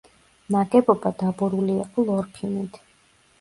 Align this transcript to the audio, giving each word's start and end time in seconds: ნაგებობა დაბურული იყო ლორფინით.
ნაგებობა 0.53 1.11
დაბურული 1.19 1.75
იყო 1.83 2.07
ლორფინით. 2.09 2.81